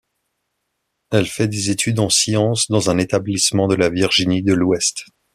Elle 1.11 1.27
fait 1.27 1.47
des 1.47 1.69
études 1.69 1.99
en 1.99 2.09
sciences 2.09 2.71
dans 2.71 2.89
un 2.89 2.97
établissement 2.97 3.67
de 3.67 3.75
la 3.75 3.89
Virginie 3.91 4.41
de 4.41 4.53
l'Ouest. 4.53 5.05